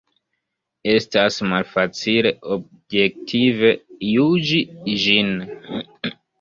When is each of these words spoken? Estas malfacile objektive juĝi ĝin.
Estas 0.93 1.37
malfacile 1.51 2.33
objektive 2.57 3.73
juĝi 4.17 4.67
ĝin. 5.07 5.33